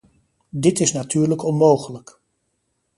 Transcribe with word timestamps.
Dit 0.49 0.79
is 0.79 0.93
natuurlijk 0.93 1.43
onmogelijk. 1.43 2.19